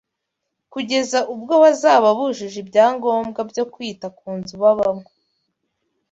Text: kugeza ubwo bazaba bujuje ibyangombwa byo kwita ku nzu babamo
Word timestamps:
kugeza 0.73 1.19
ubwo 1.33 1.53
bazaba 1.63 2.07
bujuje 2.17 2.57
ibyangombwa 2.63 3.39
byo 3.51 3.63
kwita 3.73 4.07
ku 4.17 4.27
nzu 4.39 4.53
babamo 4.61 5.07